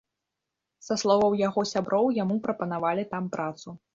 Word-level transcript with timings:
Са 0.85 0.95
словаў 1.01 1.35
яго 1.41 1.65
сяброў, 1.73 2.09
яму 2.23 2.39
прапанавалі 2.47 3.03
там 3.15 3.31
працу. 3.37 3.79